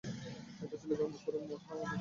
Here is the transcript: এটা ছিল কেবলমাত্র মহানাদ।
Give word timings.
এটা 0.63 0.75
ছিল 0.81 0.91
কেবলমাত্র 0.91 1.33
মহানাদ। 1.41 1.87